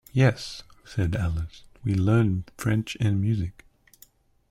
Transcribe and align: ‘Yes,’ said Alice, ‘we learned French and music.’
‘Yes,’ 0.13 0.63
said 0.83 1.15
Alice, 1.15 1.61
‘we 1.83 1.93
learned 1.93 2.49
French 2.57 2.97
and 2.99 3.21
music.’ 3.21 3.65